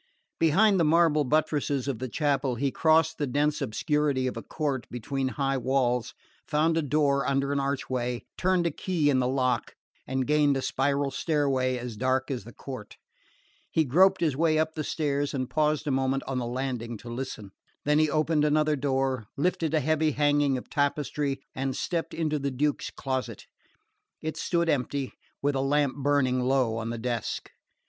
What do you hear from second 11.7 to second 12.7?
as dark as the